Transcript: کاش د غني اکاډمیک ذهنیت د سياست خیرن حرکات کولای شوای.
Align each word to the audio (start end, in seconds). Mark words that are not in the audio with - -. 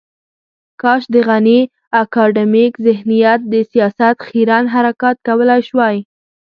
کاش 0.81 1.01
د 1.13 1.15
غني 1.27 1.59
اکاډمیک 2.01 2.73
ذهنیت 2.87 3.39
د 3.53 3.55
سياست 3.71 4.15
خیرن 4.27 4.63
حرکات 4.73 5.17
کولای 5.27 5.61
شوای. 5.69 5.95